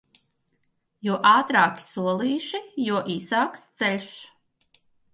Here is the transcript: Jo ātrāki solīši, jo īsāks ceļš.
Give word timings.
Jo 1.07 1.17
ātrāki 1.33 1.85
solīši, 1.89 2.65
jo 2.89 3.05
īsāks 3.19 3.71
ceļš. 3.79 4.13